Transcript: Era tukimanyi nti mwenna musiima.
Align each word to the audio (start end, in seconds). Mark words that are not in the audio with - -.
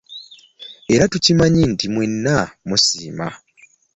Era 0.93 1.05
tukimanyi 1.11 1.61
nti 1.71 1.85
mwenna 1.93 2.37
musiima. 2.67 3.27